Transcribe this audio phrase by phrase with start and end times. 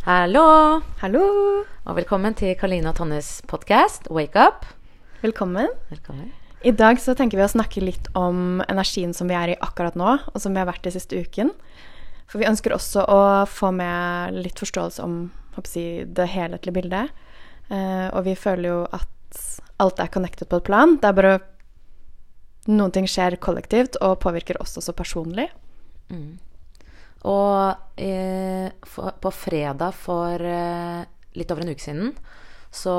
[0.00, 1.24] Hallo, Hallo!
[1.84, 4.64] og velkommen til Karline og Tonjes podkast Wake Up.
[5.20, 5.68] Velkommen.
[5.90, 6.30] Velkommen.
[6.64, 9.98] I dag så tenker vi å snakke litt om energien som vi er i akkurat
[10.00, 11.52] nå, og som vi har vært i siste uken.
[12.32, 15.20] For vi ønsker også å få med litt forståelse om
[15.60, 17.12] jeg, det helhetlige bildet.
[17.68, 19.44] Eh, og vi føler jo at
[19.84, 20.96] alt er connected på et plan.
[20.96, 21.38] Det er bare
[22.72, 25.50] Noen ting skjer kollektivt og påvirker oss også personlig.
[27.28, 31.02] Og eh, for, på fredag for eh,
[31.36, 32.14] litt over en uke siden
[32.70, 32.94] så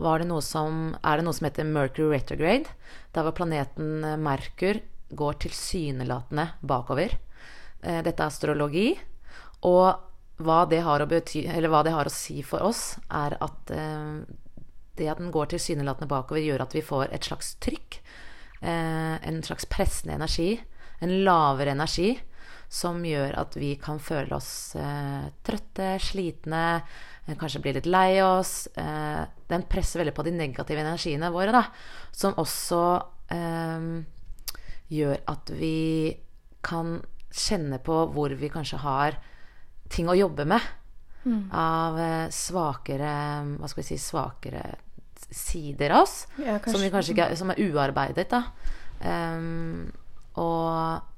[0.00, 2.72] var det noe som, er det noe som heter Mercury retrograde.
[3.14, 4.80] Der hvor planeten eh, Merkur
[5.16, 7.14] går tilsynelatende bakover.
[7.82, 8.88] Eh, dette er astrologi.
[9.68, 10.02] Og
[10.42, 14.24] hva det, bety, hva det har å si for oss, er at eh,
[14.96, 18.00] det at den går tilsynelatende bakover, gjør at vi får et slags trykk.
[18.64, 20.56] Eh, en slags pressende energi.
[21.04, 22.14] En lavere energi
[22.68, 26.64] som gjør at vi kan føle oss eh, trøtte, slitne,
[27.26, 28.66] eh, kanskje bli litt lei oss.
[28.74, 31.64] Eh, den presser veldig på de negative energiene våre, da.
[32.14, 32.82] Som også
[33.34, 33.90] eh,
[34.96, 36.16] gjør at vi
[36.66, 36.98] kan
[37.36, 39.20] kjenne på hvor vi kanskje har
[39.92, 40.72] ting å jobbe med.
[41.26, 43.12] Av eh, svakere
[43.58, 44.60] Hva skal vi si svakere
[45.30, 46.26] sider av oss.
[46.38, 47.02] Ja, som, ikke
[47.36, 48.44] som er uarbeidet, da.
[49.02, 49.90] Um,
[50.38, 51.15] og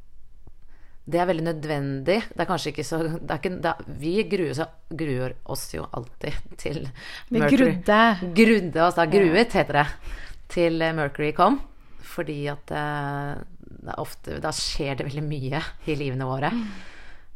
[1.08, 2.18] det er veldig nødvendig.
[2.28, 4.58] Det er kanskje ikke så det er ikke, er, Vi gruer,
[5.00, 6.82] gruer oss jo alltid til
[7.30, 7.72] Vi Mercury.
[7.78, 8.00] grudde.
[8.36, 9.06] Grudde oss, da.
[9.08, 9.86] Gruet heter det.
[10.52, 11.60] Til eh, Mercury kom.
[12.08, 13.32] Fordi at eh,
[13.68, 16.50] det er ofte Da skjer det veldig mye i livene våre.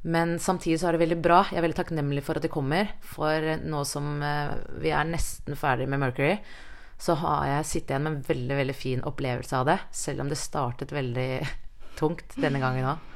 [0.03, 1.39] Men samtidig så er det veldig bra.
[1.49, 2.91] Jeg er veldig takknemlig for at det kommer.
[3.07, 6.35] For nå som eh, vi er nesten ferdig med Mercury,
[7.03, 9.79] så har jeg sittet igjen med en veldig, veldig fin opplevelse av det.
[9.97, 11.31] Selv om det startet veldig
[12.01, 13.09] tungt denne gangen òg.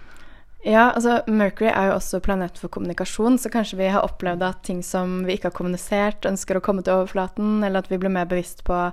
[0.67, 4.65] Ja, altså Mercury er jo også planet for kommunikasjon, så kanskje vi har opplevd at
[4.67, 8.13] ting som vi ikke har kommunisert, ønsker å komme til overflaten, eller at vi blir
[8.13, 8.89] mer bevisst på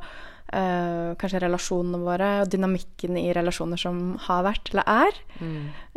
[0.54, 5.16] Uh, kanskje relasjonene våre og dynamikken i relasjoner som har vært eller er.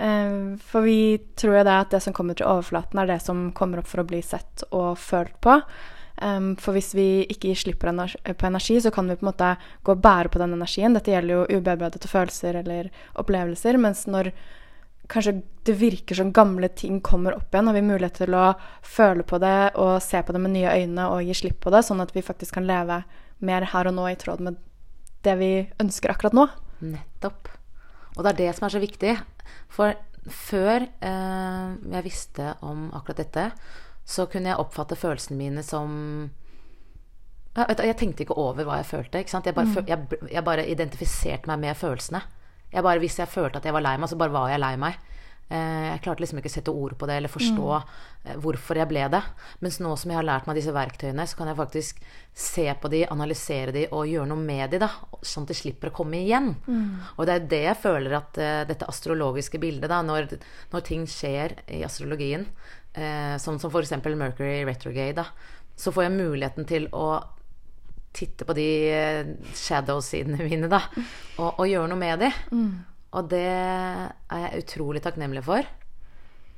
[0.00, 0.36] Eh,
[0.70, 3.82] for vi tror jo det at det som kommer til overflaten, er det som kommer
[3.82, 5.58] opp for å bli sett og følt på.
[6.22, 7.92] Um, for hvis vi ikke gir slipp på
[8.48, 9.50] energi, så kan vi på en måte
[9.84, 10.96] gå og bære på den energien.
[10.96, 12.88] Dette gjelder jo ubearbeidede følelser eller
[13.20, 13.76] opplevelser.
[13.82, 14.32] Mens når
[15.12, 15.32] kanskje
[15.66, 18.44] det virker som gamle ting kommer opp igjen, har vi mulighet til å
[18.86, 21.82] føle på det og se på det med nye øyne og gi slipp på det,
[21.86, 23.00] sånn at vi faktisk kan leve
[23.44, 24.56] mer her og nå i tråd med
[25.26, 25.50] det vi
[25.82, 26.46] ønsker akkurat nå.
[26.86, 27.48] Nettopp.
[28.16, 29.16] Og det er det som er så viktig.
[29.72, 29.94] For
[30.30, 33.48] før eh, jeg visste om akkurat dette,
[34.06, 36.30] så kunne jeg oppfatte følelsene mine som
[37.56, 39.22] jeg, jeg tenkte ikke over hva jeg følte.
[39.24, 42.20] Jeg, bare, føl- jeg, jeg bare identifiserte meg med følelsene.
[42.76, 44.74] Jeg bare, hvis jeg følte at jeg var lei meg, så bare var jeg lei
[44.80, 44.98] meg.
[45.48, 48.40] Eh, Jeg klarte liksom ikke å sette ord på det eller forstå mm.
[48.42, 49.20] hvorfor jeg ble det.
[49.62, 52.00] Mens nå som jeg har lært meg disse verktøyene, så kan jeg faktisk
[52.36, 54.90] se på de, analysere de og gjøre noe med de, da.
[55.22, 56.52] Sånn at de slipper å komme igjen.
[57.16, 60.34] Og det er det jeg føler at uh, dette astrologiske bildet, da, når,
[60.74, 62.44] når ting skjer i astrologien,
[62.98, 63.94] uh, sånn som f.eks.
[64.18, 65.30] Mercury retrograde, da,
[65.78, 67.06] så får jeg muligheten til å
[68.16, 70.82] titte på de eh, shadow-sidene mine, da,
[71.38, 72.30] og, og gjøre noe med de.
[73.16, 75.68] Og det er jeg utrolig takknemlig for.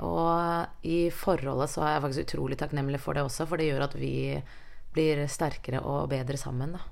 [0.06, 3.84] Og i forholdet så er jeg faktisk utrolig takknemlig for det også, for det gjør
[3.88, 4.14] at vi
[4.94, 6.84] blir sterkere og bedre sammen, da.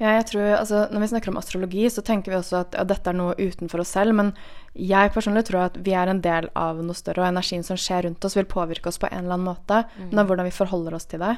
[0.00, 2.86] Ja, jeg tror, altså, når vi snakker om astrologi, så tenker vi også at ja,
[2.88, 4.14] dette er noe utenfor oss selv.
[4.16, 4.30] Men
[4.72, 8.06] jeg personlig tror at vi er en del av noe større, og energien som skjer
[8.06, 9.82] rundt oss, vil påvirke oss på en eller annen måte.
[9.98, 11.34] Men det er hvordan vi forholder oss til det.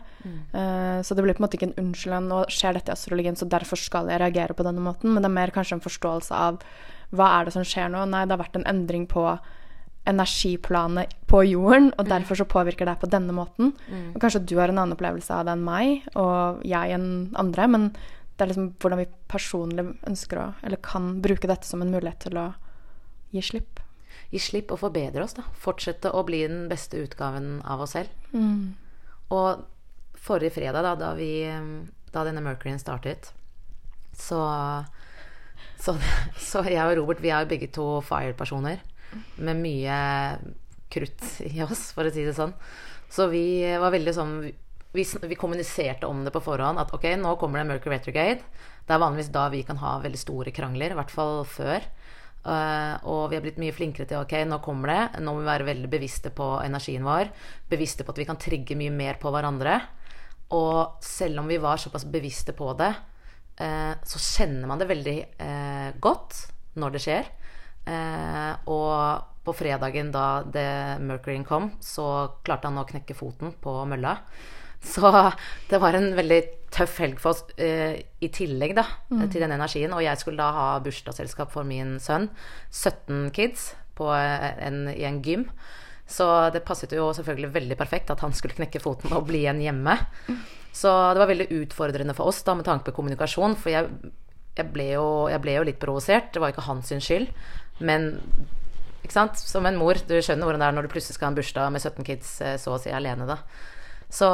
[0.55, 2.31] Eh, så det blir på en måte ikke en unnskyldning.
[2.31, 5.11] Nå skjer dette i astrologien, så derfor skal jeg reagere på denne måten.
[5.11, 6.63] Men det er mer kanskje en forståelse av
[7.11, 8.07] hva er det som skjer nå.
[8.15, 9.27] Nei, det har vært en endring på
[10.07, 13.75] energiplanet på jorden, og derfor så påvirker det på denne måten.
[14.15, 17.69] Og kanskje du har en annen opplevelse av det enn meg, og jeg enn andre,
[17.71, 17.93] men
[18.37, 22.25] det er liksom hvordan vi personlig ønsker å, eller kan bruke dette som en mulighet
[22.27, 22.47] til å
[23.33, 23.81] gi slipp.
[24.33, 25.45] Gi slipp og forbedre oss, da.
[25.61, 28.09] Fortsette å bli den beste utgaven av oss selv.
[29.33, 29.65] Og
[30.23, 31.45] forrige fredag, da, da, vi,
[32.13, 33.33] da denne Mercuryen startet,
[34.17, 34.39] så,
[35.81, 35.97] så
[36.39, 38.83] Så jeg og Robert, vi er jo begge to fire-personer
[39.37, 39.97] med mye
[40.93, 42.53] krutt i oss, for å si det sånn.
[43.13, 44.37] Så vi var veldig sånn
[44.93, 48.45] vi, vi kommuniserte om det på forhånd, at ok, nå kommer det Mercury Retrograde.
[48.85, 51.87] Det er vanligvis da vi kan ha veldig store krangler, i hvert fall før.
[52.43, 55.23] Uh, og vi har blitt mye flinkere til ok, nå kommer det.
[55.23, 57.31] Nå må vi være veldig bevisste på energien vår.
[57.71, 59.79] Bevisste på at vi kan trigge mye mer på hverandre.
[60.53, 62.91] Og selv om vi var såpass bevisste på det,
[63.63, 67.37] uh, så kjenner man det veldig uh, godt når det skjer.
[68.73, 68.99] Og
[69.43, 72.05] på fredagen da det Mercuryen kom, så
[72.47, 74.15] klarte han å knekke foten på mølla.
[74.83, 75.09] Så
[75.71, 76.41] det var en veldig
[76.73, 78.87] tøff helg for oss eh, i tillegg da,
[79.31, 79.93] til den energien.
[79.95, 82.31] Og jeg skulle da ha bursdagsselskap for min sønn.
[82.71, 85.47] 17 kids på en, i en gym.
[86.09, 89.63] Så det passet jo selvfølgelig veldig perfekt at han skulle knekke foten og bli igjen
[89.63, 89.97] hjemme.
[90.73, 93.57] Så det var veldig utfordrende for oss da med tanke på kommunikasjon.
[93.61, 93.93] For jeg,
[94.57, 96.33] jeg, ble, jo, jeg ble jo litt provosert.
[96.33, 97.31] Det var ikke hans skyld.
[97.85, 98.11] Men
[99.03, 99.39] ikke sant?
[99.39, 101.73] som en mor, du skjønner hvordan det er når du plutselig skal ha en bursdag
[101.75, 103.41] med 17 kids eh, så å si alene, da.
[104.13, 104.27] Så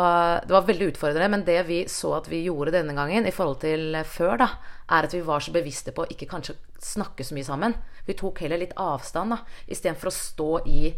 [0.47, 1.29] det var veldig utfordrende.
[1.31, 4.49] Men det vi så at vi gjorde denne gangen i forhold til før, da,
[4.91, 7.77] er at vi var så bevisste på å ikke kanskje snakke så mye sammen.
[8.09, 10.89] Vi tok heller litt avstand, da, istedenfor å stå i,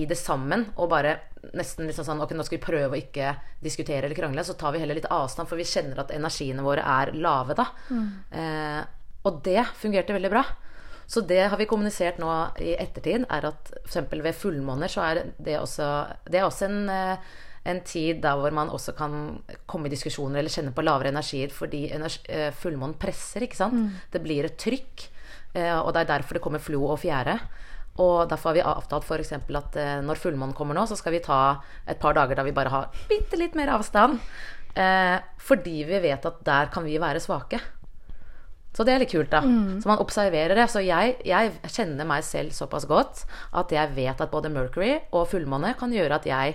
[0.00, 1.16] i det sammen og bare
[1.54, 4.44] nesten liksom sånn Ok, nå skal vi prøve å ikke diskutere eller krangle.
[4.46, 7.68] Så tar vi heller litt avstand, for vi kjenner at energiene våre er lave, da.
[8.34, 8.80] Eh,
[9.28, 10.42] og det fungerte veldig bra.
[11.10, 12.30] Så det har vi kommunisert nå
[12.62, 14.02] i ettertid, er at f.eks.
[14.10, 15.86] ved fullmåner så er det også
[16.30, 17.32] Det er også en eh,
[17.68, 19.14] en tid der hvor man også kan
[19.68, 23.98] komme i diskusjoner eller kjenne på lavere energier fordi energi, eh, fullmånen presser, ikke sant.
[24.12, 25.08] Det blir et trykk,
[25.54, 27.36] eh, og det er derfor det kommer flo og fjære.
[28.00, 29.32] Og derfor har vi avtalt f.eks.
[29.36, 32.56] at eh, når fullmånen kommer nå, så skal vi ta et par dager da vi
[32.56, 34.18] bare har bitte litt mer avstand.
[35.36, 37.58] fordi vi vet at der kan vi være svake.
[38.72, 39.40] Så det er litt kult, da.
[39.82, 40.68] Så man observerer det.
[40.70, 45.26] Så jeg, jeg, kjenner meg selv såpass godt at jeg vet at både Mercury og
[45.26, 46.54] fullmåne kan gjøre at jeg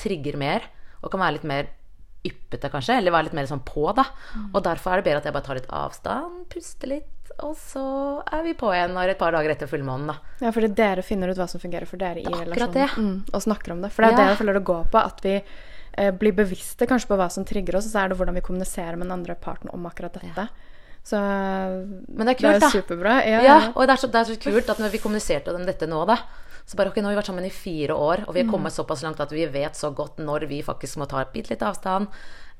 [0.00, 0.62] trigger mer,
[1.02, 1.66] og kan være litt mer
[2.24, 4.06] yppete, kanskje, eller være litt mer sånn på, da.
[4.54, 7.10] Og derfor er det bedre at jeg bare tar litt avstand, puster litt,
[7.44, 7.82] og så
[8.32, 10.16] er vi på igjen når et par dager etter fullmånen, da.
[10.40, 12.96] Ja, fordi dere finner ut hva som fungerer for dere i relasjonen.
[12.96, 13.90] Mm, og snakker om det.
[13.92, 14.16] For det er Ja.
[14.22, 14.98] det jeg føler det går på.
[15.04, 15.34] At vi
[15.98, 18.40] eh, blir bevisste kanskje på hva som trigger oss, og så er det hvordan vi
[18.46, 20.48] kommuniserer med den andre parten om akkurat dette.
[21.04, 22.70] Så Men det er det er kult, da.
[22.70, 23.14] superbra.
[23.26, 23.72] Ja, Ja, ja.
[23.74, 26.06] og det er, så, det er så kult at når vi kommuniserte om dette nå,
[26.08, 26.16] da
[26.64, 28.52] så bare ok, nå har vi vært sammen i fire år, og vi har er
[28.54, 31.52] kommet såpass langt at vi vet så godt når vi faktisk må ta et bitte
[31.52, 32.08] litt avstand.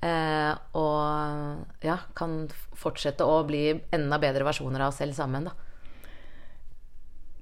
[0.04, 2.42] Eh, og ja, kan
[2.76, 5.54] fortsette å bli enda bedre versjoner av oss selv sammen, da.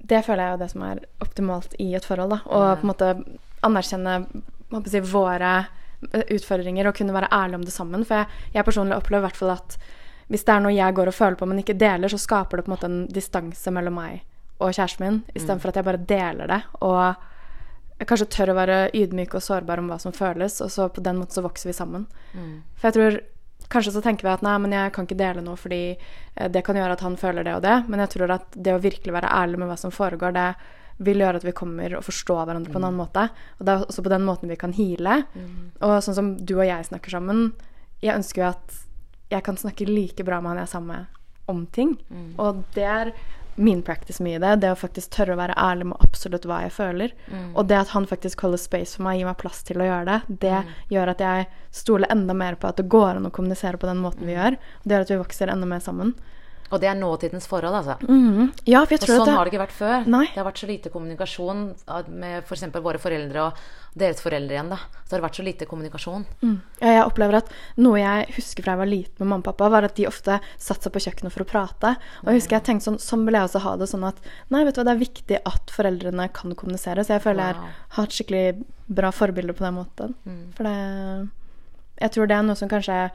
[0.03, 2.35] Det føler jeg er det som er optimalt i et forhold.
[2.35, 2.39] Da.
[2.47, 3.11] Å på en måte
[3.63, 4.17] anerkjenne
[4.91, 5.53] si, våre
[6.11, 8.03] utfordringer og kunne være ærlig om det sammen.
[8.07, 9.77] For jeg, jeg personlig opplever i hvert fall at
[10.31, 12.65] hvis det er noe jeg går og føler på, men ikke deler, så skaper det
[12.65, 14.23] på en måte en distanse mellom meg
[14.59, 16.61] og kjæresten min, istedenfor at jeg bare deler det.
[16.81, 17.15] Og
[17.99, 21.03] jeg kanskje tør å være ydmyk og sårbar om hva som føles, og så på
[21.03, 22.07] den måten så vokser vi sammen.
[22.75, 23.21] For jeg tror
[23.71, 26.61] Kanskje så tenker vi at nei, men jeg kan ikke dele noe fordi eh, det
[26.67, 27.77] kan gjøre at han føler det og det.
[27.87, 30.49] Men jeg tror at det å virkelig være ærlig med hva som foregår, det
[31.07, 33.23] vil gjøre at vi kommer og forstår hverandre på en annen måte.
[33.57, 35.23] Og det er også på den måten vi kan heale.
[35.79, 37.53] Og sånn som du og jeg snakker sammen,
[38.03, 38.77] jeg ønsker jo at
[39.31, 41.05] jeg kan snakke like bra med han jeg er sammen med
[41.49, 41.95] om ting.
[42.37, 43.13] Og det er
[43.55, 44.55] min practice mye i det.
[44.63, 47.15] Det å faktisk tørre å være ærlig med absolutt hva jeg føler.
[47.53, 50.05] Og det at han faktisk holder space for meg, gir meg plass til å gjøre
[50.09, 50.61] det, det
[50.93, 54.01] gjør at jeg stoler enda mer på at det går an å kommunisere på den
[54.03, 54.57] måten vi gjør.
[54.83, 56.15] Det gjør at vi vokser enda mer sammen.
[56.71, 57.97] Og det er nåtidens forhold, altså.
[58.65, 60.05] Ja, for jeg Og sånn at har det ikke vært før.
[60.09, 60.25] Nei.
[60.31, 61.63] Det har vært så lite kommunikasjon
[62.09, 62.63] med f.eks.
[62.81, 63.59] våre foreldre og
[63.93, 64.79] deres foreldre igjen, da.
[65.05, 66.23] Så har det vært så lite kommunikasjon.
[66.41, 66.55] Mm.
[66.81, 69.69] Ja, jeg opplever at noe jeg husker fra jeg var liten med mamma og pappa,
[69.69, 71.91] var at de ofte satte seg på kjøkkenet for å prate.
[72.23, 73.89] Og jeg husker jeg tenkte sånn, sånn vil jeg også ha det.
[73.91, 77.05] Sånn at nei, vet du hva, det er viktig at foreldrene kan kommunisere.
[77.05, 77.69] Så jeg føler Wow.
[77.69, 80.15] jeg har et skikkelig bra forbilde på den måten.
[80.57, 81.29] For det
[82.01, 83.11] Jeg tror det er noe som kanskje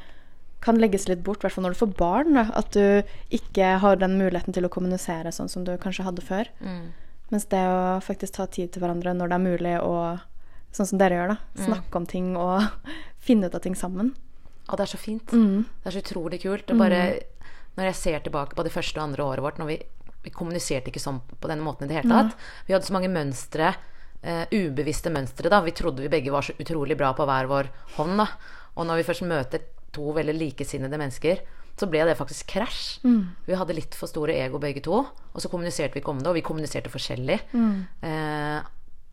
[0.64, 2.38] kan legges litt bort, i hvert fall når du får barn.
[2.38, 2.46] Da.
[2.58, 3.02] At du
[3.34, 6.50] ikke har den muligheten til å kommunisere sånn som du kanskje hadde før.
[7.32, 11.00] Mens det å faktisk ta tid til hverandre når det er mulig, og sånn som
[11.00, 11.66] dere gjør, da.
[11.66, 12.64] Snakke om ting og
[13.28, 14.14] finne ut av ting sammen.
[14.68, 15.32] Ja, det er så fint.
[15.32, 15.66] Mm.
[15.82, 16.72] Det er så utrolig kult.
[16.72, 17.02] Og bare
[17.78, 19.78] når jeg ser tilbake på det første og andre året vårt, når vi,
[20.24, 22.48] vi kommuniserte ikke sånn på denne måten i det hele tatt.
[22.66, 23.76] Vi hadde så mange mønstre,
[24.18, 25.60] Uh, ubevisste mønstre, da.
[25.62, 28.24] Vi trodde vi begge var så utrolig bra på hver vår hånd, da.
[28.74, 29.62] Og når vi først møter
[29.92, 31.40] to veldig likesinnede mennesker,
[31.78, 32.98] så ble det faktisk krasj.
[33.46, 34.98] Vi hadde litt for store ego begge to,
[35.34, 37.38] og så kommuniserte vi ikke om det, og vi kommuniserte forskjellig.
[38.02, 38.62] Eh,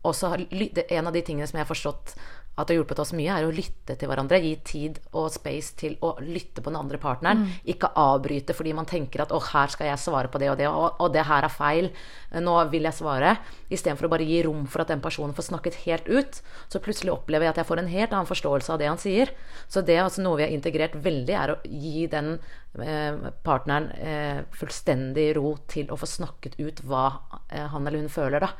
[0.04, 2.14] og så har ly- det- En av de tingene som jeg har forstått
[2.56, 4.38] at det har hjulpet oss mye, er å lytte til hverandre.
[4.40, 7.42] Gi tid og space til å lytte på den andre partneren.
[7.68, 10.70] Ikke avbryte fordi man tenker at 'å, her skal jeg svare på det og det',
[10.70, 11.90] og, og det her er feil.
[12.32, 13.36] Nå vil jeg svare.
[13.68, 16.40] Istedenfor å bare gi rom for at den personen får snakket helt ut.
[16.72, 19.30] Så plutselig opplever jeg at jeg får en helt annen forståelse av det han sier.
[19.68, 22.38] Så det er altså noe vi har integrert veldig, er å gi den
[22.80, 27.20] eh, partneren eh, fullstendig ro til å få snakket ut hva
[27.52, 28.54] eh, han eller hun føler, da.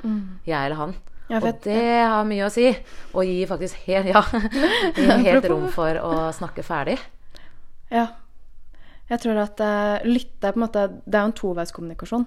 [0.44, 0.94] Jeg eller han.
[1.26, 2.68] Ja, og det har mye å si.
[3.12, 4.22] Og gi faktisk helt, ja,
[5.26, 6.98] helt rom for å snakke ferdig.
[7.90, 8.08] Ja.
[9.06, 12.26] Jeg tror at uh, lytte er på en måte Det er jo en toveiskommunikasjon.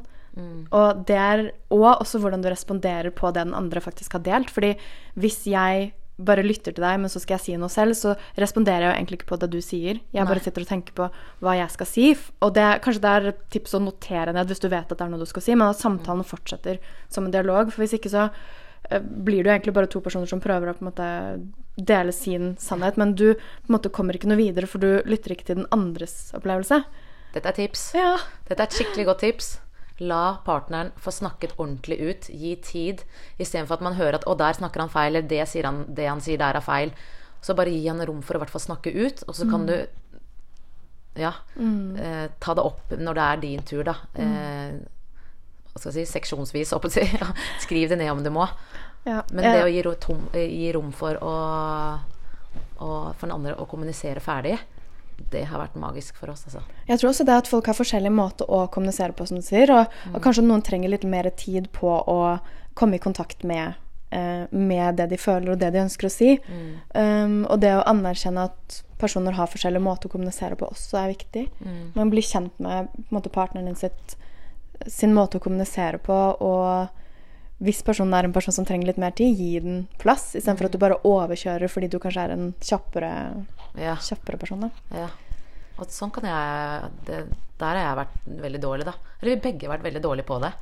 [0.72, 1.42] Og det er
[1.74, 4.52] og også hvordan du responderer på det den andre faktisk har delt.
[4.54, 4.76] Fordi
[5.20, 5.90] hvis jeg
[6.20, 8.96] bare lytter til deg, men så skal jeg si noe selv, så responderer jeg jo
[8.98, 10.02] egentlig ikke på det du sier.
[10.16, 11.08] Jeg bare sitter og tenker på
[11.46, 12.08] hva jeg skal si.
[12.44, 15.06] Og det, kanskje det er et tips å notere ned hvis du vet at det
[15.06, 17.72] er noe du skal si, men at samtalen fortsetter som en dialog.
[17.72, 18.28] For hvis ikke så
[19.00, 21.10] blir det jo egentlig bare to personer som prøver å på en måte
[21.80, 25.36] dele sin sannhet, men du på en måte kommer ikke noe videre, for du lytter
[25.36, 26.82] ikke til den andres opplevelse.
[27.36, 27.84] Dette er tips.
[27.98, 28.16] Ja.
[28.48, 29.52] Dette er et skikkelig godt tips.
[30.00, 32.30] La partneren få snakket ordentlig ut.
[32.32, 33.04] Gi tid.
[33.38, 36.08] Istedenfor at man hører at 'å, der snakker han feil', eller det, sier han, 'det
[36.08, 36.94] han sier der er feil'.
[37.42, 39.66] Så bare gi han rom for å i hvert fall snakke ut, og så kan
[39.66, 39.88] du
[41.16, 43.96] ja, eh, ta det opp når det er din tur, da.
[44.16, 44.99] Eh, hva
[45.76, 47.06] skal jeg si, seksjonsvis, si.
[47.66, 48.48] Skriv det ned om du må.
[49.06, 49.22] Ja.
[49.32, 51.36] Men det å gi, tom, gi rom for å,
[52.84, 54.58] å For den andre å kommunisere ferdig,
[55.32, 56.62] det har vært magisk for oss, altså.
[56.88, 59.72] jeg tror også det at folk har forskjellig måte å kommunisere på, som du sier.
[59.76, 62.20] Og, og kanskje noen trenger litt mer tid på å
[62.80, 63.76] komme i kontakt med,
[64.16, 66.38] eh, med det de føler og det de ønsker å si.
[66.96, 71.14] Um, og det å anerkjenne at personer har forskjellig måte å kommunisere på, også er
[71.14, 71.46] viktig.
[71.96, 74.16] Man blir kjent med måte, partneren din sitt,
[74.88, 76.20] sin måte å kommunisere på.
[76.40, 76.90] og
[77.60, 80.76] hvis personen er en person som trenger litt mer tid, gi den plass, istedenfor at
[80.76, 83.10] du bare overkjører fordi du kanskje er en kjappere,
[83.76, 83.96] Ja.
[83.96, 84.62] kjappere person.
[84.62, 84.70] Da.
[84.96, 85.10] Ja.
[85.78, 87.28] Og sånn kan jeg det,
[87.60, 88.94] Der har jeg vært veldig dårlig, da.
[89.22, 90.54] Eller vi begge har vært veldig dårlige på det.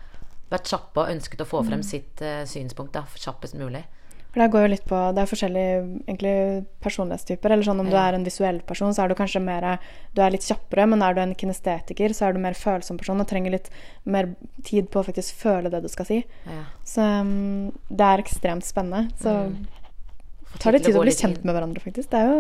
[0.50, 3.84] Vært kjappe og ønsket å få frem sitt uh, synspunkt da, kjappest mulig.
[4.38, 6.32] For det går jo litt på Det er forskjellige egentlig
[6.86, 7.54] personlighetstyper.
[7.56, 9.66] Eller sånn om du er en visuell person, så er du kanskje mer
[10.14, 13.18] Du er litt kjappere, men er du en kinestetiker, så er du mer følsom person
[13.24, 13.72] og trenger litt
[14.06, 14.30] mer
[14.68, 16.20] tid på å faktisk føle det du skal si.
[16.46, 16.68] Ja.
[16.86, 19.10] Så um, det er ekstremt spennende.
[19.18, 19.34] Så
[20.54, 22.14] Få tar det tid å bli kjent med hverandre, faktisk.
[22.14, 22.40] Det er jo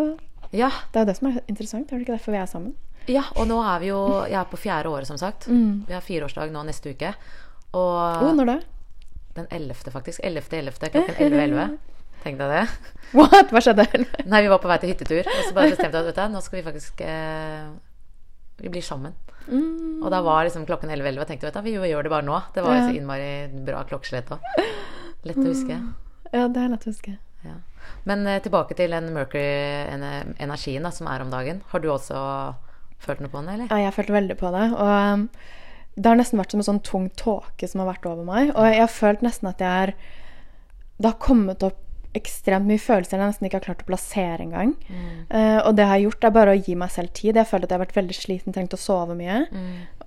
[0.53, 1.89] Ja, det, er det som er interessant.
[1.89, 2.77] Det Er det ikke derfor vi er sammen?
[3.09, 5.49] ja, og nå er vi jo Jeg er på fjerde året, som sagt.
[5.49, 7.15] Vi har fireårsdag nå neste uke.
[7.73, 8.59] Og Oh, når da?
[9.39, 10.21] Den 11., faktisk.
[10.25, 10.89] 11.11.
[10.93, 11.77] klokken 11.11.
[12.23, 12.63] Tenk deg det.
[13.15, 13.51] What?
[13.53, 13.85] Hva skjedde?
[14.31, 16.57] Nei, vi var på vei til hyttetur, og så bare bestemte vi at nå skal
[16.59, 17.67] vi faktisk eh,
[18.63, 19.13] Vi blir sammen.
[19.47, 20.01] Mm.
[20.03, 22.41] Og da var liksom klokken 11.11 og tenkte vet du, vi gjør det bare nå.
[22.55, 22.87] Det var Ja.
[22.89, 23.29] så innmari
[23.69, 24.43] bra klokkeslett òg.
[25.23, 25.77] Lett å huske.
[26.33, 27.13] Ja, det er lett å huske.
[27.45, 27.55] Ja.
[28.09, 31.61] Men eh, tilbake til den Mercury-energien som er om dagen.
[31.71, 32.17] Har du også
[32.99, 33.69] følt noe på den, eller?
[33.71, 34.65] Ja, jeg følte veldig på det.
[34.73, 35.27] Og um,
[35.97, 38.53] det har nesten vært som en sånn tung tåke som har vært over meg.
[38.53, 39.93] Og jeg har følt nesten at jeg er
[40.97, 41.83] Det har kommet opp
[42.17, 44.71] ekstremt mye følelser jeg nesten ikke har klart å plassere engang.
[45.29, 47.37] Uh, og det jeg har gjort, er bare å gi meg selv tid.
[47.37, 49.43] Jeg føler at jeg har vært veldig sliten, trengt å sove mye.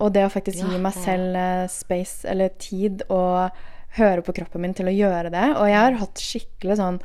[0.00, 3.54] Og det å faktisk Ja, gi meg selv eh, space eller tid og
[3.98, 5.46] høre på kroppen min til å gjøre det.
[5.60, 7.00] Og jeg har hatt skikkelig sånn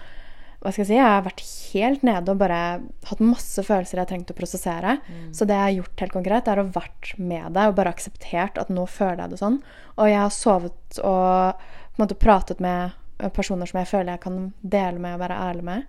[0.66, 2.60] hva skal jeg si, jeg har vært helt nede og bare
[3.06, 4.98] hatt masse følelser jeg har trengt å prosessere.
[5.36, 8.58] Så det jeg har gjort helt konkret, er å vært med deg og bare akseptert
[8.58, 9.60] at nå føler jeg det sånn.
[10.02, 12.98] Og jeg har sovet og på en måte pratet med
[13.38, 15.86] personer som jeg føler jeg kan dele med og være ærlig med.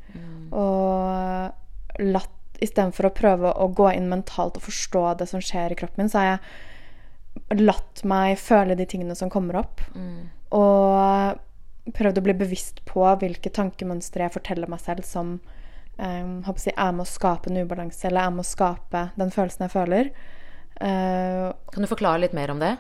[0.53, 5.77] Og latt Istedenfor å prøve å gå inn mentalt og forstå det som skjer i
[5.77, 9.83] kroppen min, så har jeg latt meg føle de tingene som kommer opp.
[10.57, 11.43] Og
[11.95, 16.75] prøvd å bli bevisst på hvilke tankemønstre jeg forteller meg selv som um, håper jeg,
[16.75, 20.13] er med å skape en ubalanse, eller er med å skape den følelsen jeg føler.
[20.81, 22.77] Uh, Kan du forklare litt mer om det?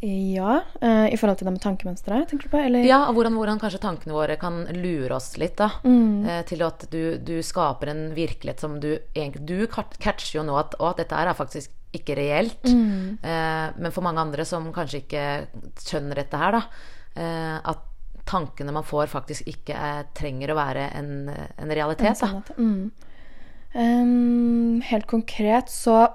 [0.00, 2.60] ja, uh, i forhold til det med tankemønstre, tenker du på?
[2.64, 2.86] Eller?
[2.88, 5.68] Ja, og hvordan, hvordan kanskje tankene våre kan lure oss litt, da.
[5.84, 10.56] Eh, til at du, du skaper en virkelighet som du egentlig Du catcher jo nå
[10.56, 12.64] at, at dette er faktisk ikke reelt.
[12.64, 15.26] Eh, men for mange andre som kanskje ikke
[15.82, 16.62] skjønner dette her, da,
[17.20, 17.86] eh, at
[18.30, 22.22] tankene man får, faktisk ikke er, trenger å være en, en realitet.
[22.22, 22.56] Da.
[22.58, 22.90] Mm.
[23.74, 26.08] Um, helt konkret så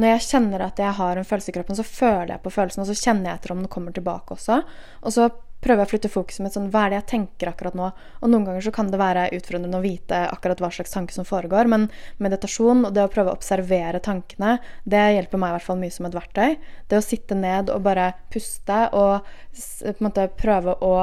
[0.00, 2.84] når jeg kjenner at jeg har en følelse i kroppen, så føler jeg på følelsen,
[2.84, 4.62] og så kjenner jeg etter om den kommer tilbake også.
[5.04, 5.26] Og så
[5.62, 7.90] prøver jeg å flytte fokuset mitt sånn Hva er det jeg tenker akkurat nå?
[8.20, 11.28] Og noen ganger så kan det være utfordrende å vite akkurat hva slags tanke som
[11.28, 11.86] foregår, men
[12.24, 14.56] meditasjon og det å prøve å observere tankene,
[14.88, 16.56] det hjelper meg i hvert fall mye som et verktøy.
[16.90, 20.96] Det å sitte ned og bare puste og på en måte prøve å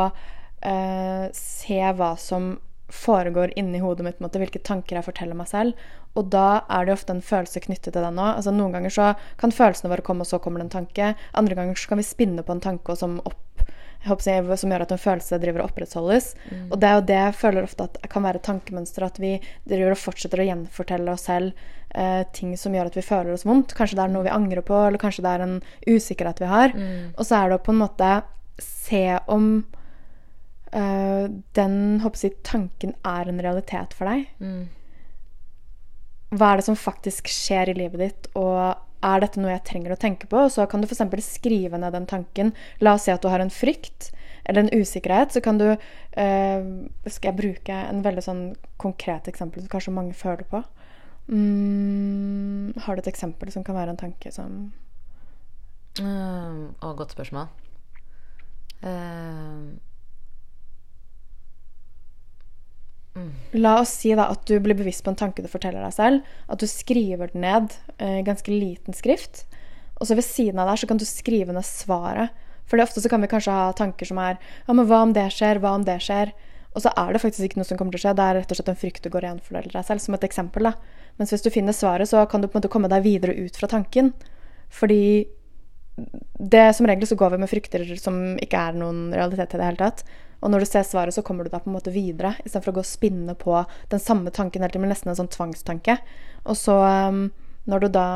[0.61, 2.57] eh, se hva som
[2.89, 5.89] foregår inni hodet mitt, måte, hvilke tanker jeg forteller meg selv.
[6.17, 8.39] Og da er det ofte en følelse knyttet til den òg.
[8.39, 11.13] Altså, noen ganger så kan følelsene våre komme, og så kommer det en tanke.
[11.37, 13.45] Andre ganger så kan vi spinne på en tanke som, opp,
[14.07, 16.31] jeg som gjør at en følelse driver og opprettholdes.
[16.71, 19.35] Og det er jo det jeg føler ofte at kan være tankemønster, at vi
[19.69, 21.53] driver og fortsetter å gjenfortelle oss selv
[21.93, 23.75] eh, ting som gjør at vi føler oss vondt.
[23.77, 26.73] Kanskje det er noe vi angrer på, eller kanskje det er en usikkerhet vi har.
[27.17, 28.13] Og så er det å på en måte
[28.59, 29.51] se om
[30.71, 31.25] eh,
[31.57, 34.29] den jeg, tanken er en realitet for deg.
[36.29, 39.95] Hva er det som faktisk skjer i livet ditt, og er dette noe jeg trenger
[39.95, 40.45] å tenke på?
[40.51, 41.01] Så kan du f.eks.
[41.25, 42.53] skrive ned den tanken.
[42.83, 44.11] La oss si at du har en frykt
[44.45, 45.33] eller en usikkerhet.
[45.33, 45.77] Så kan du uh,
[47.07, 48.43] Skal jeg bruke en veldig sånn
[48.81, 50.61] konkret eksempel som kanskje mange føler på?
[51.29, 54.69] Mm, har du et eksempel som kan være en tanke som
[55.99, 57.49] Mm, å, godt spørsmål.
[58.85, 59.63] Eh,
[63.59, 66.35] La oss si da at du blir bevisst på en tanke du forteller deg selv.
[66.47, 69.45] At du skriver den ned eh, i ganske liten skrift.
[69.99, 72.35] Og så ved siden av der så kan du skrive ned svaret.
[72.69, 75.25] For ofte så kan vi kanskje ha tanker som er Ja, men hva om det
[75.33, 75.59] skjer?
[75.59, 76.31] Hva om det skjer?
[76.77, 78.15] Og så er det faktisk ikke noe som kommer til å skje.
[78.15, 80.27] Det er rett og slett en frykt du går igjen for deg selv, som et
[80.27, 80.69] eksempel.
[80.69, 80.75] da.
[81.17, 83.57] Mens hvis du finner svaret, så kan du på en måte komme deg videre ut
[83.57, 84.13] fra tanken.
[84.69, 85.27] Fordi
[86.39, 89.65] det som regel så går vi med frykter som ikke er noen realitet i det
[89.65, 90.05] hele tatt.
[90.39, 92.77] Og når du ser svaret, så kommer du deg på en måte videre, istedenfor å
[92.79, 93.57] gå og spinne på
[93.91, 95.97] den samme tanken hele tiden, men nesten en sånn tvangstanke.
[96.45, 96.77] Og så,
[97.09, 97.25] um,
[97.69, 98.07] når du da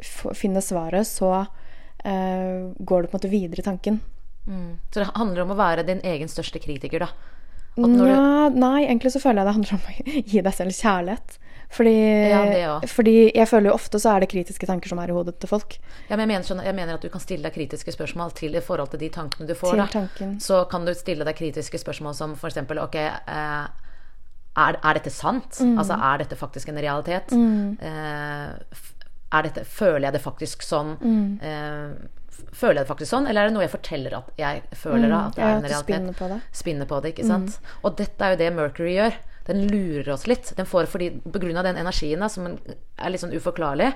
[0.00, 4.00] finner svaret, så uh, går du på en måte videre i tanken.
[4.48, 4.80] Mm.
[4.90, 7.32] Så det handler om å være din egen største kritiker, da?
[7.74, 11.38] Nja, nei, egentlig så føler jeg det handler om å gi deg selv kjærlighet.
[11.72, 11.94] Fordi,
[12.30, 15.36] ja, fordi, jeg føler jo ofte så er det kritiske tanker som er i hodet
[15.42, 15.76] til folk.
[16.08, 18.54] Ja, men jeg mener, sånn, jeg mener, at du kan stille deg kritiske spørsmål til
[18.54, 19.82] i forhold til de tankene du får.
[20.42, 23.64] Så kan du stille deg kritiske spørsmål som f.eks.: Ok, eh,
[24.54, 25.58] er, er, dette sant?
[25.58, 25.78] Mm.
[25.82, 27.34] Altså, er dette faktisk en realitet?
[27.34, 27.76] Mm.
[27.82, 28.82] Eh,
[29.44, 30.98] dette, føler jeg det faktisk sånn?
[31.00, 31.30] Mm.
[31.42, 32.12] Eh,
[32.54, 35.20] Føler jeg det faktisk sånn, eller er det noe jeg forteller at jeg føler da,
[35.28, 35.84] at det er en realitet?
[35.86, 36.38] Spinner på det.
[36.54, 37.58] Spinner på det, ikke sant?
[37.82, 40.52] Og dette er jo det Mercury gjør den lurer oss litt.
[40.56, 43.90] Den får fordi, av den energien da, som er litt sånn uforklarlig,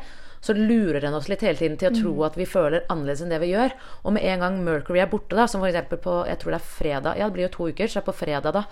[0.45, 3.33] så lurer den oss litt hele tiden til å tro at vi føler annerledes enn
[3.33, 3.75] det vi gjør.
[4.05, 5.89] Og med en gang Mercury er borte, da, som f.eks.
[5.91, 8.55] på jeg tror det er fredag Ja, det blir jo to uker, så på fredag
[8.55, 8.67] da,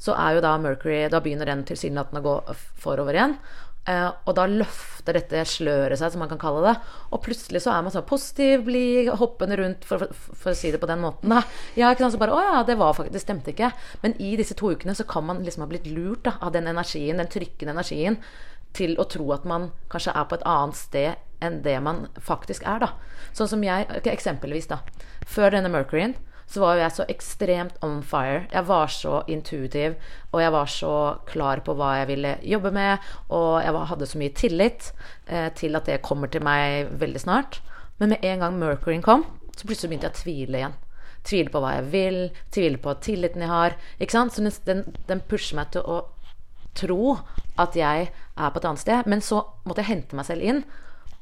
[0.00, 3.38] så er jo da Mercury Da begynner den tilsynelatende å gå forover igjen.
[3.84, 6.72] Uh, og da løfter dette sløret seg, som man kan kalle det.
[7.12, 10.70] Og plutselig så er man sånn positiv, blid, hoppende rundt, for, for, for, å si
[10.72, 11.34] det på den måten.
[11.34, 11.42] Da.
[11.76, 12.16] Ja, ikke sant?
[12.16, 13.74] Så bare Å ja, det, var faktisk, det stemte ikke.
[14.00, 16.70] Men i disse to ukene så kan man liksom ha blitt lurt da, av den
[16.70, 18.16] energien, den trykkende energien,
[18.74, 22.64] til å tro at man kanskje er på et annet sted enn det man faktisk
[22.66, 22.94] er, da.
[23.36, 24.80] Sånn som jeg, eksempelvis, da.
[25.28, 28.44] Før denne Mercuryen så var jo jeg så ekstremt on fire.
[28.52, 29.96] Jeg var så intuitiv,
[30.32, 30.94] og jeg var så
[31.26, 34.90] klar på hva jeg ville jobbe med, og jeg hadde så mye tillit
[35.26, 37.60] eh, til at det kommer til meg veldig snart.
[37.98, 39.26] Men med en gang Mercury kom,
[39.56, 40.80] så plutselig begynte jeg å tvile igjen.
[41.24, 42.18] Tvile på hva jeg vil,
[42.52, 43.76] tvile på tilliten jeg har.
[43.98, 44.34] Ikke sant?
[44.34, 46.02] Så den, den pusher meg til å
[46.76, 47.14] tro
[47.60, 49.08] at jeg er på et annet sted.
[49.08, 50.64] Men så måtte jeg hente meg selv inn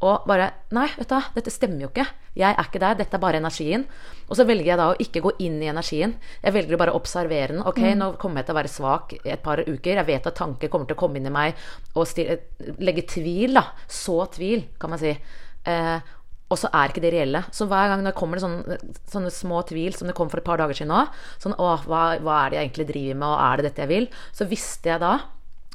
[0.03, 2.07] og bare Nei, vet du dette stemmer jo ikke.
[2.39, 2.97] Jeg er ikke der.
[2.99, 3.85] Dette er bare energien.
[4.27, 6.15] Og så velger jeg da å ikke gå inn i energien.
[6.41, 7.61] Jeg velger å bare observere den.
[7.69, 8.01] Ok, mm.
[8.01, 10.01] nå kommer jeg til å være svak i et par uker.
[10.01, 11.61] Jeg vet at tanker kommer til å komme inn i meg
[11.93, 12.39] og stille,
[12.81, 13.67] legge tvil, da.
[13.85, 15.13] Så tvil, kan man si.
[15.13, 16.11] Eh,
[16.53, 17.45] og så er ikke det reelle.
[17.55, 18.81] Så hver gang det kommer sånne,
[19.13, 22.03] sånne, små tvil, som det kom for et par dager siden òg sånn Å, hva,
[22.21, 24.11] hva er det jeg egentlig driver med, og er det dette jeg vil?
[24.37, 25.15] Så visste jeg da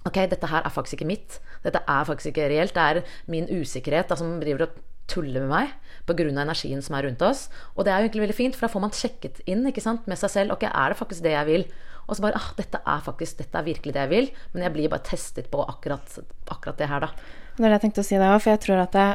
[0.06, 1.40] Ok, dette her er faktisk ikke mitt.
[1.66, 2.76] Dette er faktisk ikke reelt.
[2.76, 5.74] Det er min usikkerhet da, som driver og tuller med meg
[6.08, 6.28] pga.
[6.30, 7.48] energien som er rundt oss.
[7.76, 10.08] Og det er jo egentlig veldig fint, for da får man sjekket inn ikke sant,
[10.08, 10.56] med seg selv.
[10.56, 11.68] Ok, er det faktisk det jeg vil?
[12.08, 14.30] Og så bare ah, dette er faktisk, dette er virkelig det jeg vil.
[14.54, 17.10] Men jeg blir bare testet på akkurat, akkurat det her, da.
[17.58, 19.08] Det er det jeg tenkte å si det òg, for jeg tror at det,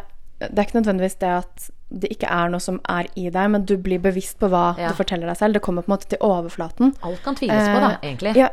[0.43, 3.65] det er ikke nødvendigvis det at det ikke er noe som er i deg, men
[3.69, 4.91] du blir bevisst på hva ja.
[4.91, 5.57] du forteller deg selv.
[5.57, 6.95] Det kommer på en måte til overflaten.
[7.05, 8.33] Alt kan tviles på, da, eh, egentlig.
[8.41, 8.49] Ja,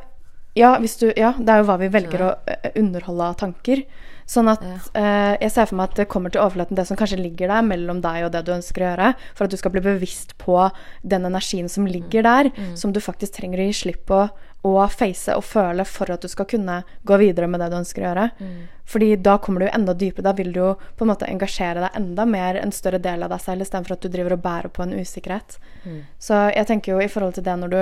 [0.57, 3.83] ja, du, ja, det er jo hva vi velger å eh, underholde av tanker.
[4.29, 7.17] Sånn at eh, jeg ser for meg at det kommer til overflaten det som kanskje
[7.17, 9.81] ligger der mellom deg og det du ønsker å gjøre, for at du skal bli
[9.87, 10.67] bevisst på
[11.01, 12.75] den energien som ligger der, mm.
[12.77, 14.27] som du faktisk trenger å gi slipp på
[14.67, 18.03] og face og føle for at du skal kunne gå videre med det du ønsker
[18.03, 18.25] å gjøre.
[18.43, 18.57] Mm.
[18.89, 20.25] Fordi da kommer du jo enda dypere.
[20.25, 23.31] Da vil du jo på en måte engasjere deg enda mer, en større del av
[23.31, 25.59] deg selv, istedenfor at du driver og bærer på en usikkerhet.
[25.85, 26.01] Mm.
[26.19, 27.79] Så jeg tenker jo i forhold til det når du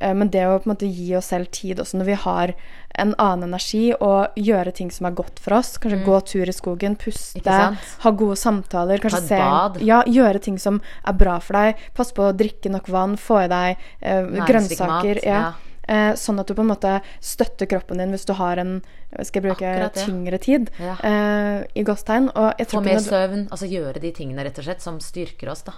[0.00, 2.52] men det å på en måte gi oss selv tid også når vi har
[2.98, 5.74] en annen energi, og gjøre ting som er godt for oss.
[5.82, 6.06] Kanskje mm.
[6.06, 7.58] gå tur i skogen, puste,
[8.04, 9.02] ha gode samtaler.
[9.02, 9.80] Kanskje Ta et bad.
[9.86, 11.82] Ja, gjøre ting som er bra for deg.
[11.96, 15.22] Pass på å drikke nok vann, få i deg eh, grønnsaker.
[15.26, 15.40] Ja.
[15.42, 15.52] ja.
[15.84, 18.78] Eh, sånn at du på en måte støtter kroppen din hvis du har en
[19.20, 22.30] skal jeg bruke tyngre tid eh, i gåstegn.
[22.70, 23.48] Få mer søvn.
[23.50, 25.76] Altså gjøre de tingene rett og slett som styrker oss, da.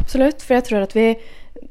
[0.00, 0.44] Absolutt.
[0.44, 1.10] For jeg tror at vi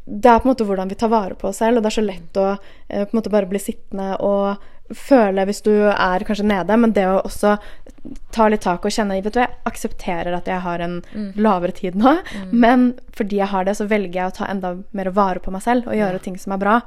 [0.06, 1.98] Det er på en måte hvordan vi tar vare på oss selv, og det er
[1.98, 6.26] så lett å eh, på en måte bare bli sittende og føle hvis du er
[6.26, 7.56] kanskje nede, men det å også
[8.36, 11.32] ta litt tak og kjenne vet du, Jeg aksepterer at jeg har en mm.
[11.42, 12.54] lavere tid nå, mm.
[12.54, 15.66] men fordi jeg har det, så velger jeg å ta enda mer vare på meg
[15.66, 16.26] selv og gjøre ja.
[16.28, 16.80] ting som er bra.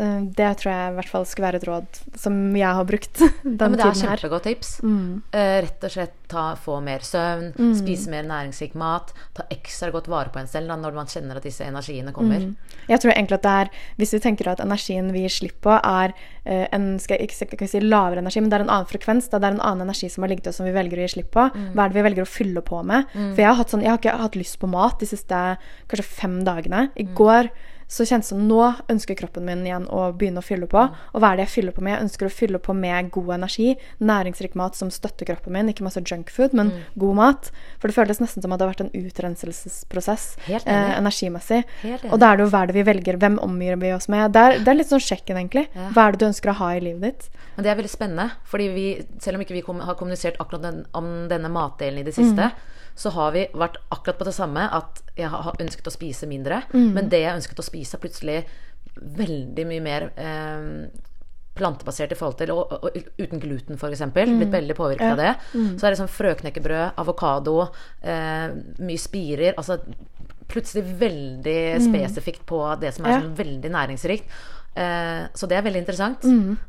[0.00, 3.20] Eh, det tror jeg i hvert fall skulle være et råd som jeg har brukt
[3.20, 4.72] den Ja, men det er kjempegodt tips.
[4.82, 5.20] Mm.
[5.30, 10.06] Eh, rett og slett ta, få mer søvn, spise mer næringsrik mat, ta ekstra godt
[10.10, 12.44] vare på en selv da, når man kjenner at disse energiene kommer.
[12.44, 12.76] Mm.
[12.90, 15.74] Jeg tror egentlig at det er Hvis vi tenker at energien vi gir slipp på,
[15.76, 18.90] er eh, en skal ikke skal ikke si lavere energi, men det er en annen
[18.90, 19.30] frekvens.
[19.32, 19.40] Da.
[19.42, 21.32] Det er en annen energi som har ligget oss, som vi velger å gi slipp
[21.34, 21.48] på.
[21.50, 23.10] Hva er det vi velger å fylle på med?
[23.14, 25.42] For jeg har, sånn, jeg har ikke hatt lyst på mat de siste
[25.90, 26.88] kanskje fem dagene.
[27.00, 27.50] I går
[27.90, 28.60] så kjentes det som nå
[28.92, 30.84] ønsker kroppen min igjen å begynne å fylle på.
[31.10, 31.96] Og hva er det jeg fyller på med?
[31.96, 33.72] Jeg ønsker å fylle på med god energi.
[33.98, 35.72] Næringsrik mat som støtter kroppen min.
[35.72, 37.50] Ikke masse junkfood, men god mat.
[37.82, 41.64] For det føltes nesten som at det har vært en utrenselsesprosess eh, energimessig.
[42.12, 44.30] Og da er det jo hva er det vi velger, hvem omgir vi oss med.
[44.36, 45.66] Det er, det er litt sånn sjekken, egentlig.
[45.74, 45.90] Ja.
[45.96, 47.46] Hva er det du ønsker å ha i livet ditt?
[47.56, 50.84] Men det er veldig spennende, fordi vi, selv om ikke vi har kommunisert akkurat den,
[50.94, 52.52] om denne matdelen i det siste,
[53.00, 56.62] så har vi vært akkurat på det samme at jeg har ønsket å spise mindre,
[56.74, 58.40] men det jeg ønsket å spise, er plutselig
[59.00, 60.66] veldig mye mer eh,
[61.56, 64.02] plantebasert i forhold til og, og, og uten gluten, f.eks.
[64.14, 65.32] Blitt veldig påvirket av det.
[65.80, 67.56] Så er det sånn frøknekkebrød, avokado,
[68.02, 69.80] eh, mye spirer Altså
[70.50, 73.20] plutselig veldig spesifikt på det som er Ja.
[73.22, 74.26] sånn veldig næringsrikt.
[74.76, 76.22] Eh, så det er veldig interessant.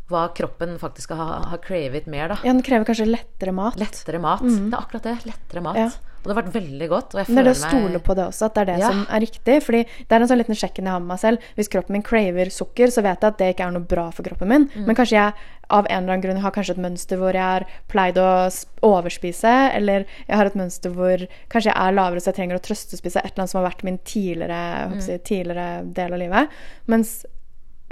[0.09, 2.39] Hva kroppen faktisk har, har cravet mer, da.
[2.43, 3.77] Ja, den krever kanskje lettere mat.
[3.79, 4.41] Lettere mat.
[4.41, 5.17] Det er akkurat det.
[5.29, 5.77] Lettere mat.
[5.77, 5.91] Ja.
[6.21, 7.13] Og det har vært veldig godt.
[7.15, 8.65] Og jeg Men det er det å stole meg på det også, at det er
[8.69, 8.89] det Ja.
[8.91, 9.55] som er riktig.
[9.65, 11.37] Fordi det er en sånn liten sjekken jeg har med meg selv.
[11.57, 14.21] Hvis kroppen min craver sukker, så vet jeg at det ikke er noe bra for
[14.23, 14.67] kroppen min.
[14.75, 14.85] Mm.
[14.85, 15.33] Men kanskje jeg
[15.71, 18.51] av en eller annen grunn har kanskje et mønster hvor jeg har pleid å
[18.85, 22.65] overspise, eller jeg har et mønster hvor kanskje jeg er lavere så jeg trenger å
[22.65, 25.01] trøstespise et eller annet som har vært min tidligere, å Mm.
[25.01, 26.49] si, tidligere del av livet.
[26.87, 27.25] Mens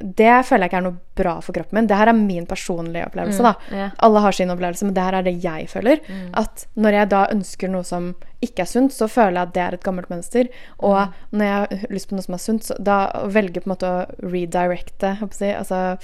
[0.01, 1.89] det føler jeg ikke er noe bra for kroppen min.
[1.89, 3.43] Det her er min personlige opplevelse.
[3.43, 3.53] da.
[3.59, 3.89] Mm, ja.
[4.07, 6.01] Alle har sin opplevelse, men det her er det jeg føler.
[6.39, 8.11] At når jeg da ønsker noe som
[8.45, 10.49] ikke er sunt, så føler jeg at det er et gammelt mønster.
[10.77, 13.69] Og når jeg har lyst på noe som er sunt, så da velger jeg på
[13.69, 15.97] en måte å redirecte jeg altså,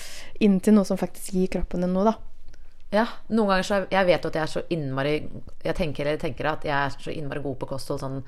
[0.44, 2.18] inn til noe som faktisk gir kroppen din noe, da.
[2.94, 5.16] Ja, noen ganger så Jeg vet at jeg er så innmari
[5.66, 8.20] Jeg tenker, eller tenker at jeg er så innmari god på kosthold sånn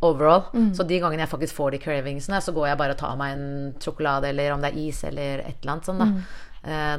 [0.00, 0.48] overall.
[0.54, 0.72] Mm.
[0.74, 3.36] Så de gangene jeg faktisk får de cravingsene, så går jeg bare og tar meg
[3.36, 3.46] en
[3.80, 6.10] sjokolade, eller om det er is, eller et eller annet sånn, da.
[6.10, 6.24] Mm.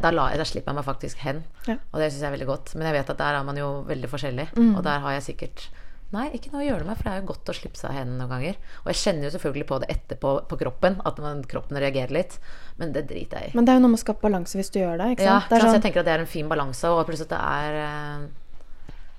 [0.02, 1.40] Da, la, da slipper jeg meg faktisk hen.
[1.66, 1.80] Ja.
[1.90, 2.76] Og det syns jeg er veldig godt.
[2.78, 4.52] Men jeg vet at der er man jo veldig forskjellig.
[4.54, 4.76] Mm.
[4.78, 5.68] Og der har jeg sikkert
[6.14, 7.96] Nei, ikke noe å gjøre det med, for det er jo godt å slippe seg
[7.98, 8.60] hen noen ganger.
[8.84, 12.38] Og jeg kjenner jo selvfølgelig på det etterpå på kroppen, at man, kroppen reagerer litt.
[12.80, 13.56] Men det driter jeg i.
[13.58, 15.10] Men det er jo noe med å skape balanse hvis du gjør det.
[15.16, 15.50] ikke Ja, sant?
[15.50, 17.42] Det er sånn, jeg tenker at det er en fin balanse, og plutselig at det
[17.42, 18.28] er eh,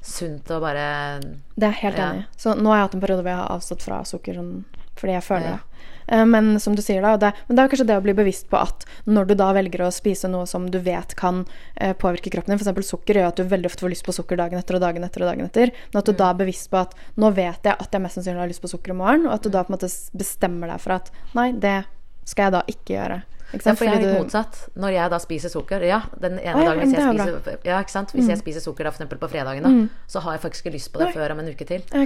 [0.07, 0.87] sunt å bare
[1.21, 2.27] Det er jeg helt enig i.
[2.41, 4.53] Så nå har jeg hatt en periode hvor jeg har avstått fra sukker sånn,
[4.97, 5.57] fordi jeg føler Ja.
[5.57, 5.63] det.
[6.09, 8.47] Eh, Men som du sier da, det, men det er kanskje det å bli bevisst
[8.49, 11.45] på at når du da velger å spise noe som du vet kan
[11.77, 12.87] eh, påvirke kroppen din, f.eks.
[12.93, 15.23] sukker gjør at du veldig ofte får lyst på sukker dagen etter og dagen etter
[15.27, 17.91] og dagen etter, men at du da er bevisst på at nå vet jeg at
[17.93, 19.79] jeg mest sannsynlig har lyst på sukker i morgen, og at du da på en
[19.79, 21.85] måte bestemmer deg for at nei, det
[22.25, 23.23] skal jeg da ikke gjøre.
[23.53, 24.59] Ja, for jeg er litt motsatt.
[24.75, 27.81] Når jeg da spiser sukker Ja, den ene ja, dagen hvis jeg er spiser Ja.
[28.11, 30.93] Hvis jeg spiser sukker da for på fredagen, da, så har jeg faktisk ikke lyst
[30.93, 31.17] på det Nei.
[31.17, 31.83] før om en uke til.
[31.93, 32.05] Ja.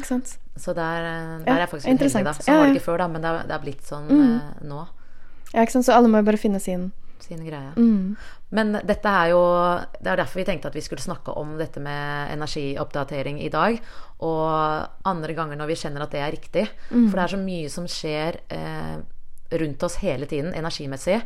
[0.57, 2.33] Så der, eh, der er jeg faktisk litt heldig, da.
[2.33, 4.83] Sånn var det ikke før, da, men det er, det er blitt sånn eh, nå.
[5.55, 5.89] Ja, ikke sant.
[5.89, 7.73] Så alle må jo bare finne sin Sin greie.
[7.77, 8.17] Mm.
[8.51, 9.41] Men dette er jo
[10.01, 13.79] Det er derfor vi tenkte at vi skulle snakke om dette med energioppdatering i dag.
[14.25, 16.67] Og andre ganger når vi kjenner at det er riktig.
[16.89, 18.97] For det er så mye som skjer eh,
[19.51, 21.21] rundt oss hele tiden energimessig.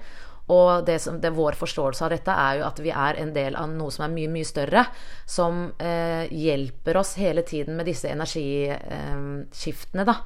[0.52, 3.54] Og det som, det, vår forståelse av dette er jo at vi er en del
[3.56, 4.82] av noe som er mye, mye større.
[5.24, 10.18] Som eh, hjelper oss hele tiden med disse energiskiftene, da.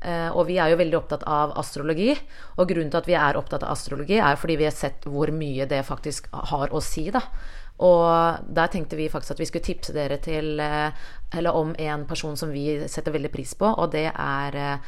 [0.00, 2.16] Eh, og vi er jo veldig opptatt av astrologi.
[2.56, 5.28] Og grunnen til at vi er opptatt av astrologi, er fordi vi har sett hvor
[5.34, 7.20] mye det faktisk har å si, da.
[7.84, 10.88] Og der tenkte vi faktisk at vi skulle tipse dere til eh,
[11.36, 14.78] Eller om en person som vi setter veldig pris på, og det er eh,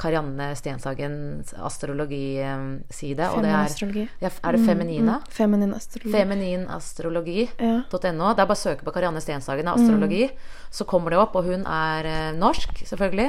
[0.00, 3.26] Karianne Stenshagens astrologiside.
[3.34, 5.18] Og det er, ja, er det Feminina?
[5.20, 6.14] Mm, feminin astrologi.
[6.14, 7.58] Femininastrologi.no.
[7.60, 7.82] Ja.
[7.92, 10.28] Det er bare å søke på Karianne Stenshagen astrologi,
[10.74, 11.36] så kommer det opp.
[11.38, 13.28] Og hun er eh, norsk, selvfølgelig,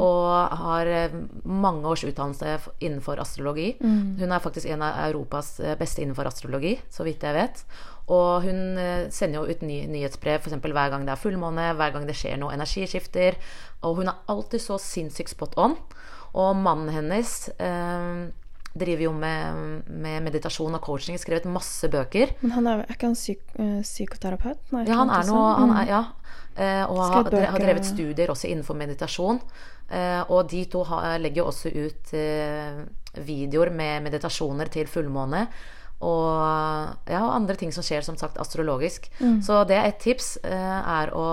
[0.00, 3.72] og har eh, mange års utdannelse innenfor astrologi.
[4.20, 7.64] Hun er faktisk en av Europas eh, beste innenfor astrologi, så vidt jeg vet.
[8.10, 11.94] Og hun eh, sender jo ut ny, nyhetsbrev eksempel hver gang det er fullmåne, hver
[11.94, 13.38] gang det skjer noe energiskifter.
[13.86, 15.78] Og hun er alltid så sinnssykt spot on.
[16.38, 18.30] Og mannen hennes eh,
[18.74, 22.36] driver jo med, med meditasjon og coaching, skrevet masse bøker.
[22.42, 24.62] Men han er, er ikke han psyk eh, psykoterapeut?
[24.74, 26.06] Nei, Ja, han er noe han er, Ja.
[26.60, 29.38] Eh, og har, har drevet studier også innenfor meditasjon.
[29.90, 32.82] Eh, og de to har, legger jo også ut eh,
[33.26, 35.46] videoer med meditasjoner til fullmåne.
[36.00, 39.10] Og, ja, og andre ting som skjer, som sagt, astrologisk.
[39.20, 39.42] Mm.
[39.44, 41.26] Så det er et tips, eh, er å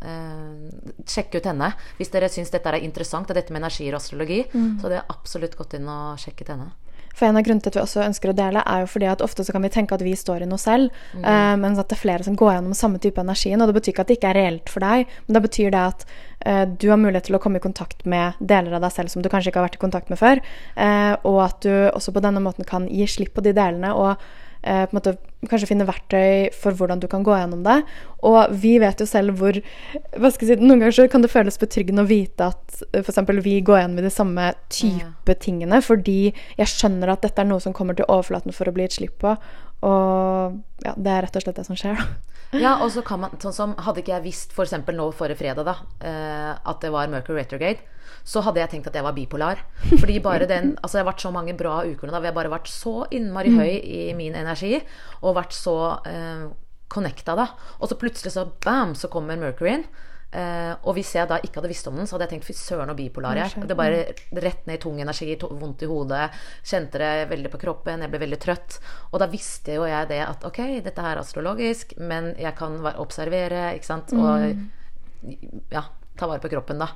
[0.00, 1.72] eh, sjekke ut henne.
[1.98, 4.80] Hvis dere syns dette er interessant, og dette med energier og astrologi, Mm.
[4.80, 6.70] så det er absolutt godt inn og sjekke ut henne.
[7.14, 9.24] For en av grunnene til at vi også ønsker å dele, er jo fordi at
[9.24, 11.24] ofte så kan vi tenke at vi står i noe selv, Mm.
[11.24, 13.60] uh, mens at det er flere som går gjennom samme type energien.
[13.60, 15.82] Og det betyr ikke at det ikke er reelt for deg, men det betyr det
[15.82, 16.06] at
[16.46, 19.22] uh, du har mulighet til å komme i kontakt med deler av deg selv som
[19.22, 20.40] du kanskje ikke har vært i kontakt med før,
[20.76, 23.92] uh, og at du også på denne måten kan gi slipp på de delene.
[23.92, 24.16] og
[24.62, 25.16] eh, på en måte
[25.50, 27.80] kanskje finne verktøy for hvordan du kan gå gjennom det.
[28.28, 31.32] Og vi vet jo selv hvor hva skal jeg si, Noen ganger så kan det
[31.32, 33.18] føles betryggende å vite at f.eks.
[33.42, 37.74] vi går gjennom de samme type tingene, fordi jeg skjønner at dette er noe som
[37.74, 39.34] kommer til overflaten for å bli et slipp på.
[39.82, 42.32] Og ja, det er rett og slett det som skjer, da.
[42.52, 44.74] Ja, og så kan man, sånn som Hadde ikke jeg visst f.eks.
[44.92, 47.80] nå forrige fredag da, eh, at det var Mercury Retrograde,
[48.28, 49.62] så hadde jeg tenkt at jeg var bipolar.
[49.88, 52.12] Fordi bare den Altså, det har vært så mange bra uker nå.
[52.12, 54.76] da, Vi har bare vært så innmari høy i min energi
[55.22, 55.76] og vært så
[56.08, 56.46] eh,
[56.92, 57.50] connecta, da.
[57.80, 59.86] Og så plutselig så bam, så kommer Mercuryen.
[60.32, 62.54] Eh, og hvis jeg da ikke hadde visst om den, så hadde jeg tenkt fy
[62.56, 63.66] søren og bipolar jeg er.
[63.68, 63.98] Det bare
[64.40, 66.28] rett ned i tung energi, vondt i hodet.
[66.64, 68.78] Kjente det veldig på kroppen, jeg ble veldig trøtt.
[69.10, 72.80] Og da visste jo jeg det at ok, dette her er astrologisk, men jeg kan
[72.94, 74.16] observere, ikke sant.
[74.16, 75.84] Og ja,
[76.16, 76.88] ta vare på kroppen, da.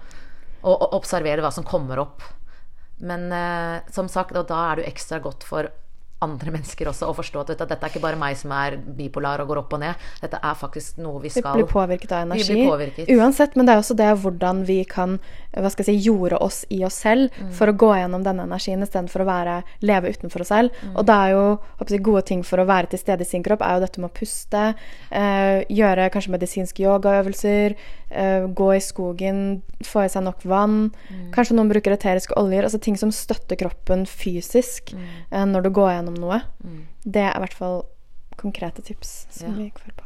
[0.64, 2.24] Og, og observere hva som kommer opp.
[3.04, 5.68] Men eh, som sagt, og da er jo ekstra godt for
[6.22, 9.40] andre mennesker også og forstå at dette, dette er ikke bare meg som er bipolar
[9.40, 9.94] og går opp og ned.
[10.22, 12.66] Dette er faktisk noe vi Vi skal blir påvirket av Vi energi.
[12.66, 13.08] påvirket.
[13.16, 15.18] Uansett, men det er også det hvordan vi kan
[15.56, 17.50] hva skal jeg si, jorde oss i oss selv Mm.
[17.52, 20.70] for å gå gjennom denne energien istedenfor å være, leve utenfor oss selv.
[20.82, 20.96] Mm.
[20.96, 23.62] Og det er jo jeg, gode ting for å være til stede i sin kropp,
[23.62, 24.74] er jo dette med å puste,
[25.10, 27.74] eh, gjøre kanskje medisinske yogaøvelser,
[28.10, 30.92] eh, gå i skogen, få i seg nok vann.
[31.10, 31.30] Mm.
[31.32, 32.62] Kanskje noen bruker eteriske oljer.
[32.64, 35.02] Altså ting som støtter kroppen fysisk Mm.
[35.32, 36.40] eh, når du går gjennom noe.
[37.04, 37.82] Det er i hvert fall
[38.36, 39.56] konkrete tips som Ja.
[39.56, 40.04] vi følger på.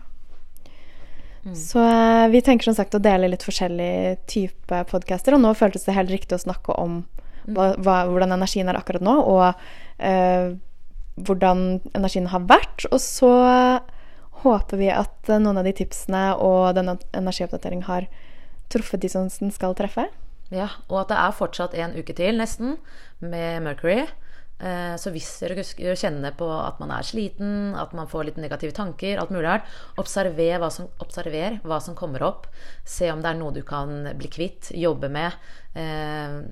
[1.56, 5.84] Så eh, vi tenker som sagt å dele litt forskjellige typer podcaster, og nå føltes
[5.84, 7.06] det helt riktig å snakke om
[7.48, 9.54] hva, hva, hvordan energien er akkurat nå, og
[10.04, 10.52] eh,
[11.16, 12.84] hvordan energien har vært.
[12.92, 13.32] Og så
[14.44, 18.06] håper vi at noen av de tipsene og denne energioppdateringen har
[18.72, 20.06] truffet de som den skal treffe.
[20.52, 22.76] Ja, og at det er fortsatt en uke til, nesten,
[23.22, 24.04] med Mercury.
[24.60, 25.62] Eh, Så hvis dere
[25.96, 29.68] kjenner på at man er sliten, at man får litt negative tanker, alt mulig rart,
[29.98, 32.46] observer hva, som, observer hva som kommer opp.
[32.84, 35.32] Se om det er noe du kan bli kvitt, jobbe med,
[35.74, 36.42] eh,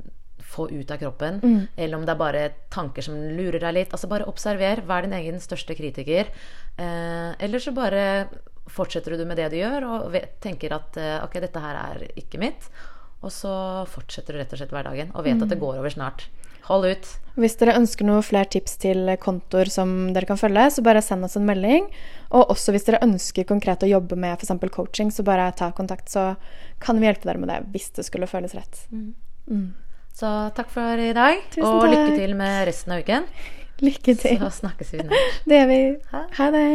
[0.48, 1.40] få ut av kroppen.
[1.76, 3.90] Eller om det er bare tanker som lurer deg litt.
[3.92, 4.80] Altså bare observer.
[4.86, 6.30] Vær din egen største kritiker.
[6.78, 8.28] Eh, eller så bare
[8.68, 12.06] fortsetter du med det du gjør, og vet, tenker at eh, ok, dette her er
[12.16, 12.68] ikke mitt.
[13.22, 16.28] Og så fortsetter du rett og slett hverdagen og vet at det går over snart.
[16.68, 17.08] Hold ut.
[17.38, 21.24] Hvis dere ønsker noen flere tips til kontoer som dere kan følge, så bare send
[21.24, 21.86] oss en melding.
[22.34, 24.50] Og også hvis dere ønsker konkret å jobbe med f.eks.
[24.74, 26.32] coaching, så bare ta kontakt, så
[26.82, 28.82] kan vi hjelpe dere med det hvis det skulle føles rett.
[30.18, 31.94] Så takk for i dag, Tusen og takk.
[31.94, 33.28] lykke til med resten av uken.
[33.86, 34.40] Lykke til.
[34.42, 35.34] Så snakkes vi snart.
[35.48, 35.82] Det gjør vi.
[36.40, 36.66] Ha det.